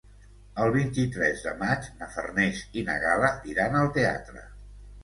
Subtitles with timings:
[0.63, 4.49] El vint-i-tres de maig na Farners i na Gal·la iran al teatre.